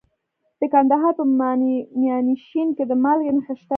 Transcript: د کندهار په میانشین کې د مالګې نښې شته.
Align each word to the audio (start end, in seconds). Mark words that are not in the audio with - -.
د 0.59 0.61
کندهار 0.73 1.13
په 1.19 1.23
میانشین 2.01 2.67
کې 2.77 2.83
د 2.87 2.91
مالګې 3.03 3.31
نښې 3.35 3.53
شته. 3.59 3.69